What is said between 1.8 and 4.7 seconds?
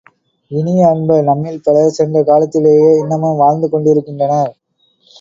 சென்ற காலத்திலேயே இன்னமும் வாழ்ந்து கொண்டிருக்கின்றனர்.